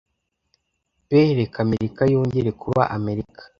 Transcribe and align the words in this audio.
pe 1.07 1.19
reka 1.39 1.57
Amerika 1.65 2.01
yongere 2.13 2.49
kuba 2.61 2.81
Amerika- 2.97 3.41